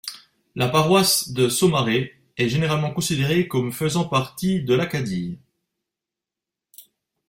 La 0.55 0.67
paroisse 0.67 1.29
de 1.31 1.47
Saumarez 1.47 2.11
est 2.35 2.49
généralement 2.49 2.89
considérée 2.91 3.47
comme 3.47 3.71
faisant 3.71 4.03
partie 4.03 4.63
de 4.63 4.73
l'Acadie. 4.73 5.37